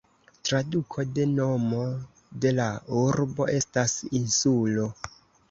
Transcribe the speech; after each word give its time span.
Traduko 0.47 1.03
de 1.17 1.27
nomo 1.33 1.81
de 2.47 2.55
la 2.61 2.67
urbo 3.03 3.49
estas 3.59 3.95
"insulo". 4.23 4.89